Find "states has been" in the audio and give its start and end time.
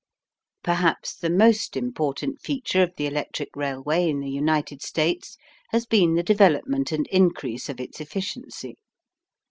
4.81-6.15